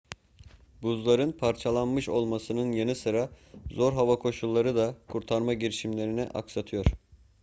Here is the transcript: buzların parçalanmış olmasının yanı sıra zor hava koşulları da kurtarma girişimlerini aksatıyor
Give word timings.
buzların 0.81 1.31
parçalanmış 1.31 2.09
olmasının 2.09 2.71
yanı 2.71 2.95
sıra 2.95 3.29
zor 3.71 3.93
hava 3.93 4.19
koşulları 4.19 4.75
da 4.75 4.95
kurtarma 5.07 5.53
girişimlerini 5.53 6.21
aksatıyor 6.23 6.85